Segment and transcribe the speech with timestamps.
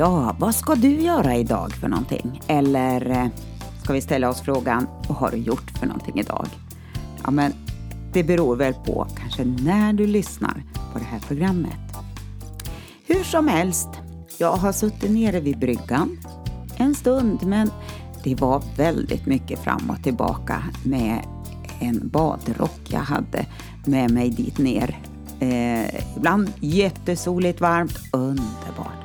[0.00, 2.40] Ja, vad ska du göra idag för någonting?
[2.46, 3.26] Eller eh,
[3.82, 6.46] ska vi ställa oss frågan, vad har du gjort för någonting idag?
[7.24, 7.52] Ja, men
[8.12, 10.62] det beror väl på kanske när du lyssnar
[10.92, 11.96] på det här programmet.
[13.06, 13.88] Hur som helst,
[14.38, 16.18] jag har suttit nere vid bryggan
[16.76, 17.70] en stund, men
[18.24, 21.24] det var väldigt mycket fram och tillbaka med
[21.80, 23.46] en badrock jag hade
[23.84, 24.98] med mig dit ner.
[25.40, 28.99] Eh, ibland jättesoligt, varmt, underbart.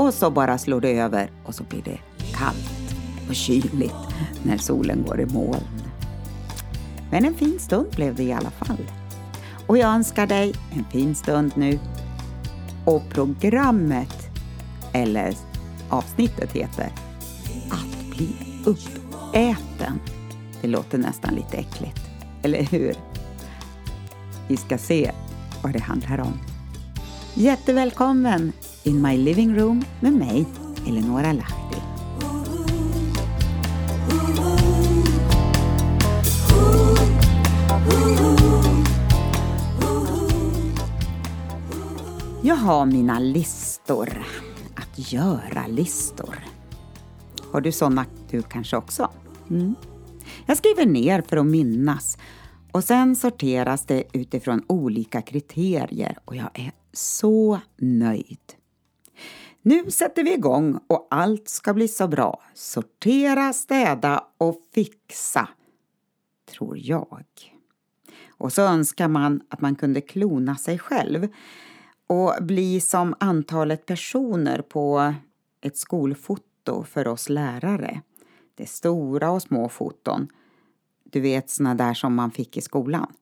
[0.00, 1.98] Och så bara slår det över och så blir det
[2.32, 2.96] kallt
[3.28, 3.94] och kyligt
[4.42, 5.82] när solen går i moln.
[7.10, 8.90] Men en fin stund blev det i alla fall.
[9.66, 11.78] Och jag önskar dig en fin stund nu.
[12.84, 14.28] Och programmet,
[14.92, 15.34] eller
[15.88, 16.92] avsnittet heter
[17.70, 20.00] Att bli uppäten.
[20.62, 22.00] Det låter nästan lite äckligt,
[22.42, 22.94] eller hur?
[24.48, 25.12] Vi ska se
[25.62, 26.49] vad det handlar om.
[27.34, 30.46] Jättevälkommen in my living room med mig,
[30.88, 31.76] Eleonora Lahti.
[42.42, 44.22] Jag har mina listor.
[44.74, 46.34] Att göra-listor.
[47.52, 49.10] Har du sådana du kanske också?
[49.50, 49.74] Mm.
[50.46, 52.18] Jag skriver ner för att minnas
[52.72, 58.54] och sen sorteras det utifrån olika kriterier och jag är så nöjd.
[59.62, 62.42] Nu sätter vi igång och allt ska bli så bra.
[62.54, 65.48] Sortera, städa och fixa,
[66.54, 67.24] tror jag.
[68.28, 71.28] Och så önskar man att man kunde klona sig själv
[72.06, 75.14] och bli som antalet personer på
[75.60, 78.02] ett skolfoto för oss lärare.
[78.54, 80.28] Det är stora och små foton.
[81.04, 83.12] Du vet såna där som man fick i skolan.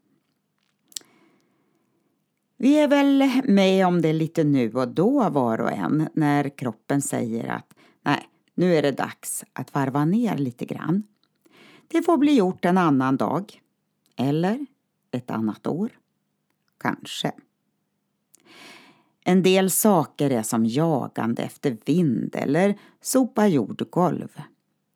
[2.60, 7.02] Vi är väl med om det lite nu och då var och en när kroppen
[7.02, 11.02] säger att nej, nu är det dags att varva ner lite grann.
[11.88, 13.62] Det får bli gjort en annan dag.
[14.16, 14.66] Eller
[15.10, 15.91] ett annat år.
[16.78, 17.32] Kanske.
[19.25, 24.40] En del saker är som jagande efter vind eller sopa jordgolv.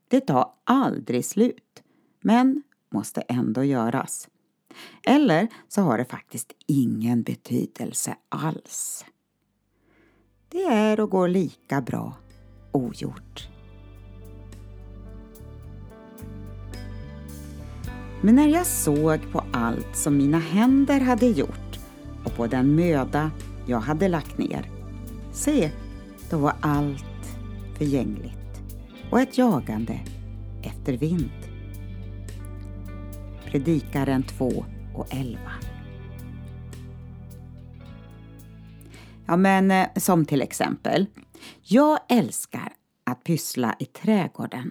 [0.09, 1.83] Det tar aldrig slut,
[2.21, 4.29] men måste ändå göras.
[5.03, 9.05] Eller så har det faktiskt ingen betydelse alls.
[10.49, 12.15] Det är och går lika bra
[12.72, 13.49] ogjort.
[18.25, 21.78] Men när jag såg på allt som mina händer hade gjort
[22.25, 23.31] och på den möda
[23.66, 24.71] jag hade lagt ner,
[25.32, 25.71] se,
[26.31, 27.05] då var allt
[27.78, 28.62] förgängligt
[29.11, 30.00] och ett jagande
[30.62, 31.42] efter vind.
[33.53, 34.65] Predikaren 2
[34.95, 35.39] och 11.
[39.27, 41.07] Ja, men eh, som till exempel.
[41.62, 42.73] Jag älskar
[43.05, 44.71] att pyssla i trädgården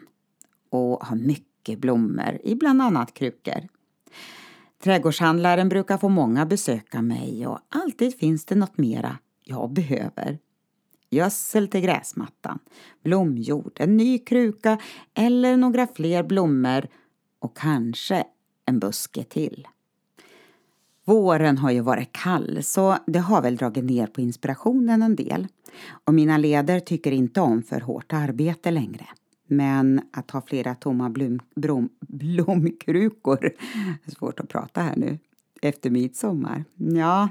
[0.69, 3.67] och ha mycket blommor i bland annat krukor.
[4.83, 10.39] Trädgårdshandlaren brukar få många besöka mig och alltid finns det något mera jag behöver.
[11.09, 12.59] Gödsel till gräsmattan,
[13.03, 14.77] blomjord, en ny kruka
[15.13, 16.87] eller några fler blommor
[17.39, 18.23] och kanske
[18.71, 19.67] en buske till.
[21.05, 25.47] Våren har ju varit kall så det har väl dragit ner på inspirationen en del.
[26.05, 29.07] Och mina leder tycker inte om för hårt arbete längre.
[29.47, 33.51] Men att ha flera tomma blom, blom, blomkrukor,
[34.17, 35.19] svårt att prata här nu,
[35.61, 37.29] efter midsommar, ja.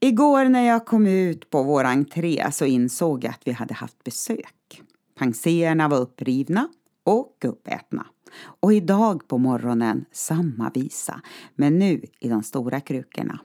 [0.00, 4.04] Igår när jag kom ut på vår entré så insåg jag att vi hade haft
[4.04, 4.82] besök.
[5.18, 6.68] Panserna var upprivna
[7.04, 8.06] och uppätna.
[8.38, 11.20] Och idag på morgonen samma visa,
[11.54, 13.40] men nu i de stora krukorna.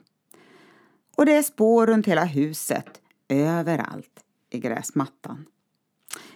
[1.16, 5.46] Och det är spår runt hela huset, överallt i gräsmattan.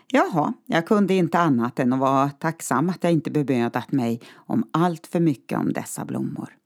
[0.08, 4.68] Jaha, jag kunde inte annat än att vara tacksam att jag inte bemödat mig om
[4.70, 6.56] allt för mycket om dessa blommor.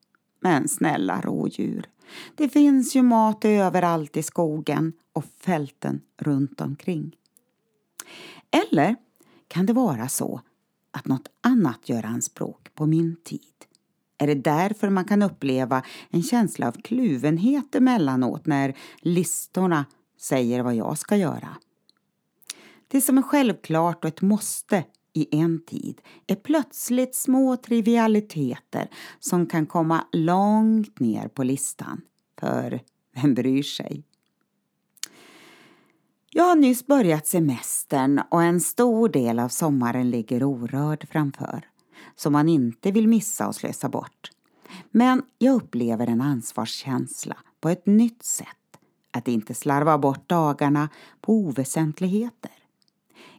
[0.40, 1.86] Men snälla rådjur,
[2.34, 7.16] det finns ju mat överallt i skogen och fälten runt omkring.
[8.50, 8.96] Eller
[9.48, 10.40] kan det vara så
[10.90, 13.40] att något annat gör anspråk på min tid?
[14.18, 19.84] Är det därför man kan uppleva en känsla av kluvenhet emellanåt när listorna
[20.20, 21.56] säger vad jag ska göra?
[22.88, 29.46] Det som är självklart och ett måste i en tid är plötsligt små trivialiteter som
[29.46, 32.00] kan komma långt ner på listan.
[32.40, 32.80] För
[33.14, 34.04] vem bryr sig?
[36.32, 41.68] Jag har nyss börjat semestern och en stor del av sommaren ligger orörd framför
[42.16, 44.30] som man inte vill missa och slösa bort.
[44.90, 48.46] Men jag upplever en ansvarskänsla på ett nytt sätt
[49.10, 50.88] att inte slarva bort dagarna
[51.20, 52.52] på oväsentligheter.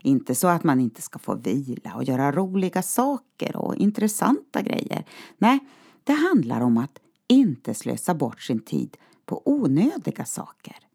[0.01, 5.05] Inte så att man inte ska få vila och göra roliga saker och intressanta grejer.
[5.37, 5.59] Nej,
[6.03, 10.90] det handlar om att inte slösa bort sin tid på onödiga saker.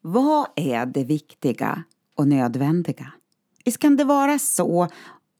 [0.00, 3.12] Vad är det viktiga och nödvändiga?
[3.64, 4.88] Visst kan det vara så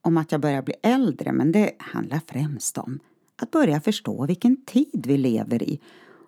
[0.00, 3.00] om att jag börjar bli äldre men det handlar främst om
[3.36, 5.80] att börja förstå vilken tid vi lever i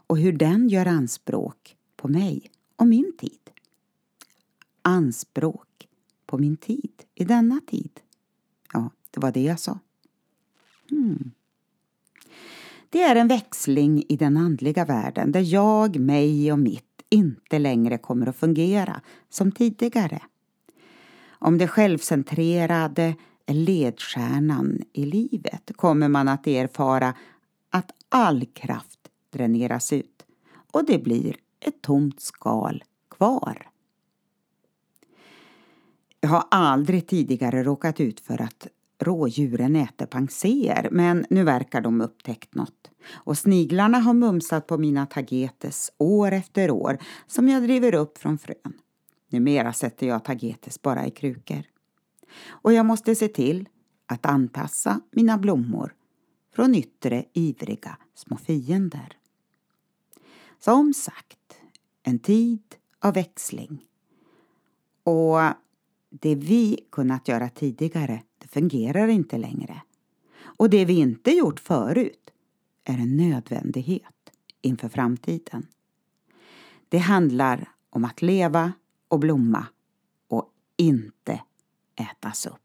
[0.07, 3.51] och hur den gör anspråk på mig och min tid.
[4.83, 5.89] Anspråk
[6.27, 8.01] på min tid i denna tid.
[8.73, 9.79] Ja, det var det jag sa.
[10.91, 11.31] Hmm.
[12.91, 17.99] Det är en växling i den andliga världen där jag, mig och mitt inte längre
[17.99, 20.23] kommer att fungera som tidigare.
[21.29, 23.15] Om det självcentrerade
[23.47, 27.15] är ledstjärnan i livet kommer man att erfara
[27.71, 30.27] att all kraft dräneras ut
[30.73, 33.69] och det blir ett tomt skal kvar.
[36.21, 38.67] Jag har aldrig tidigare råkat ut för att
[39.05, 42.91] rådjuren äter panser men nu verkar de upptäckt något.
[43.13, 48.39] Och sniglarna har mumsat på mina tagetes år efter år som jag driver upp från
[48.39, 48.73] frön.
[49.29, 51.63] Numera sätter jag tagetes bara i krukor.
[52.49, 53.69] Och jag måste se till
[54.07, 55.95] att anpassa mina blommor
[56.55, 59.17] från yttre ivriga små fiender.
[60.59, 61.39] Som sagt,
[62.03, 62.63] en tid
[63.01, 63.85] av växling.
[65.05, 65.41] Och
[66.21, 69.83] det vi kunnat göra tidigare, det fungerar inte längre.
[70.43, 72.31] Och det vi inte gjort förut
[72.85, 75.67] är en nödvändighet inför framtiden.
[76.89, 78.73] Det handlar om att leva
[79.09, 79.67] och blomma
[80.29, 81.41] och inte
[81.97, 82.62] ätas upp.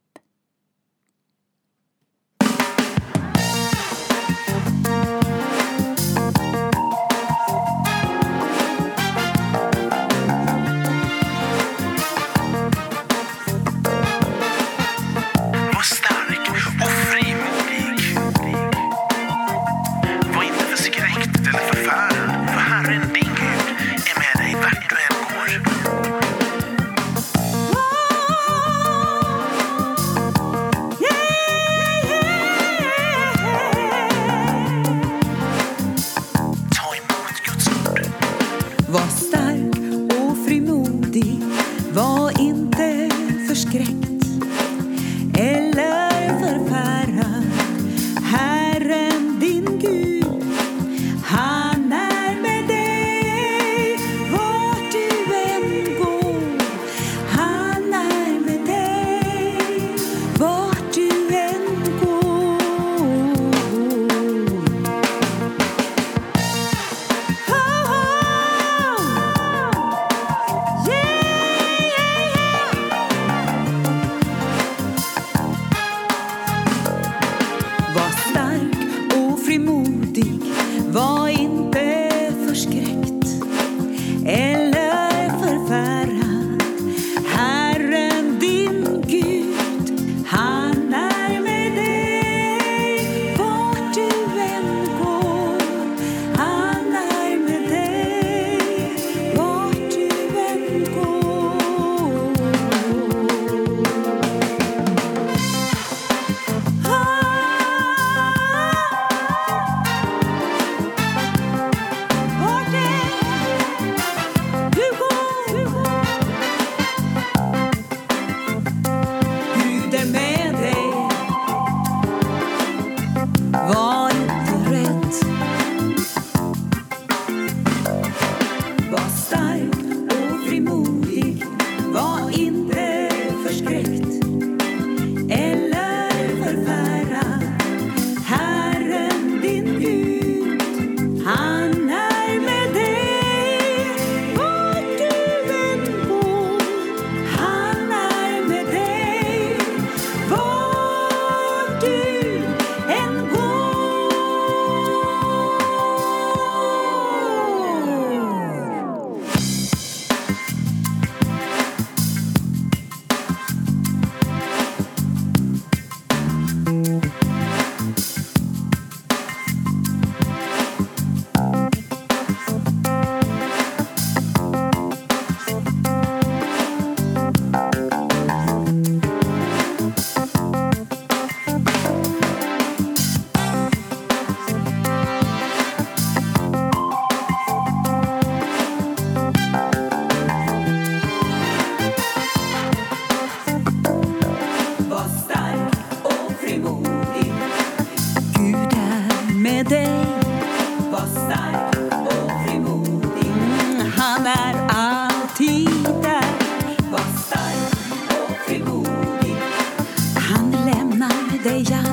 [211.48, 211.87] Lämnar dig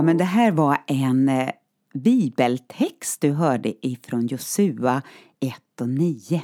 [0.00, 1.50] Ja, men det här var en eh,
[1.94, 5.02] bibeltext du hörde ifrån Josua
[5.40, 6.42] 1 och 9.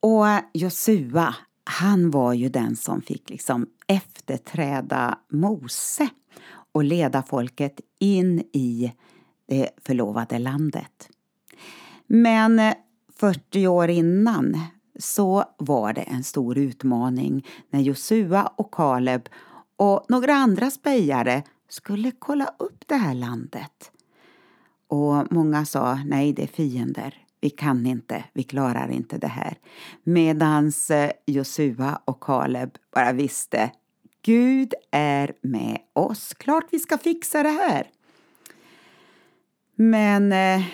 [0.00, 6.08] Och Josua, han var ju den som fick liksom efterträda Mose
[6.72, 8.92] och leda folket in i
[9.48, 11.08] det förlovade landet.
[12.06, 12.74] Men eh,
[13.16, 14.60] 40 år innan
[14.98, 19.28] så var det en stor utmaning när Josua och Kaleb
[19.76, 21.42] och några andra spejare
[21.74, 23.92] skulle kolla upp det här landet.
[24.86, 27.14] Och många sa nej, det är fiender.
[27.40, 29.58] Vi kan inte, vi klarar inte det här.
[30.02, 33.70] Medans eh, Josua och Kaleb bara visste
[34.22, 36.34] Gud är med oss.
[36.34, 37.90] Klart vi ska fixa det här.
[39.74, 40.66] Men eh,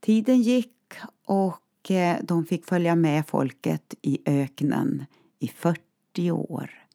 [0.00, 0.94] tiden gick
[1.24, 5.06] och eh, de fick följa med folket i öknen
[5.38, 6.86] i 40 år.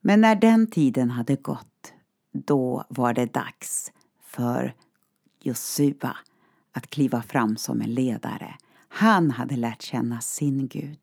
[0.00, 1.67] Men när den tiden hade gått,
[2.46, 3.92] då var det dags
[4.22, 4.74] för
[5.40, 6.16] Josua
[6.72, 8.54] att kliva fram som en ledare.
[8.88, 10.98] Han hade lärt känna sin Gud.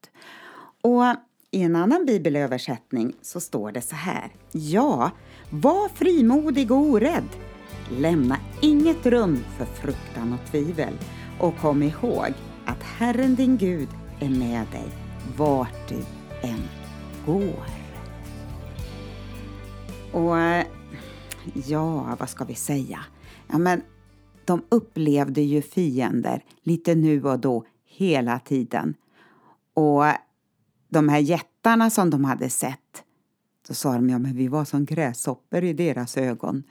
[0.81, 1.03] Och
[1.51, 4.31] i en annan bibelöversättning så står det så här.
[4.51, 5.11] Ja,
[5.49, 7.29] var frimodig och orädd.
[7.91, 10.93] Lämna inget rum för fruktan och tvivel.
[11.39, 12.33] Och kom ihåg
[12.65, 13.89] att Herren din Gud
[14.19, 14.87] är med dig
[15.37, 16.05] vart du
[16.47, 16.63] än
[17.25, 17.65] går.
[20.11, 20.37] Och
[21.53, 22.99] ja, vad ska vi säga?
[23.47, 23.81] Ja, men
[24.45, 28.95] de upplevde ju fiender lite nu och då hela tiden.
[29.73, 30.03] Och
[30.89, 33.03] de här jättarna som de hade sett,
[33.67, 36.63] då sa de ja, men vi var som gräshoppor i deras ögon.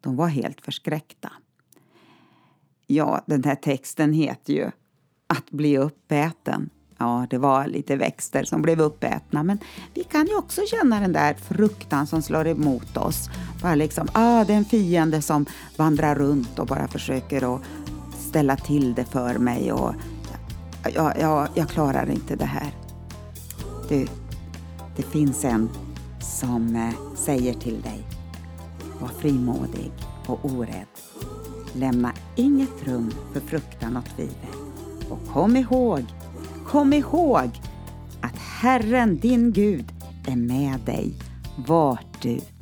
[0.00, 1.32] De var helt förskräckta.
[2.86, 4.70] Ja, den här texten heter ju
[5.26, 6.70] Att bli uppäten.
[7.00, 9.58] Ja, det var lite växter som blev uppätna, men
[9.94, 13.30] vi kan ju också känna den där fruktan som slår emot oss.
[13.62, 17.62] Bara liksom, ah, det är en fiende som vandrar runt och bara försöker att
[18.18, 19.94] ställa till det för mig och
[20.94, 22.70] jag, jag, jag klarar inte det här.
[23.88, 24.06] Du,
[24.96, 25.70] det finns en
[26.20, 28.06] som eh, säger till dig,
[29.00, 29.92] var frimodig
[30.26, 30.86] och orädd.
[31.72, 34.60] Lämna inget rum för fruktan och tvivel.
[35.10, 36.04] Och kom ihåg,
[36.70, 37.50] kom ihåg
[38.20, 39.92] att Herren din Gud
[40.26, 41.14] är med dig
[41.66, 42.59] vart du än går.